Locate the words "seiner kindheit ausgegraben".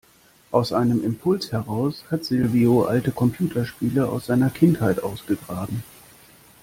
4.25-5.83